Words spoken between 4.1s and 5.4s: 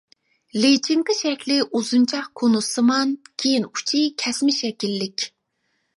كەسمە شەكىللىك.